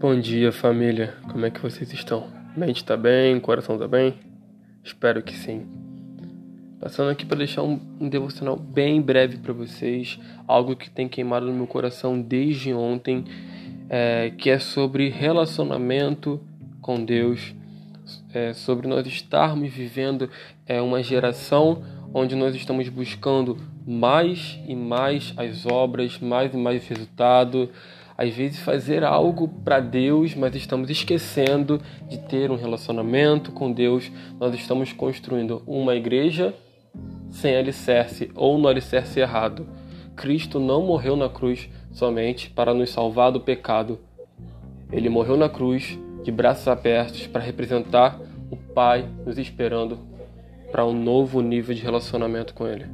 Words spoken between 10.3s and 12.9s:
algo que tem queimado no meu coração desde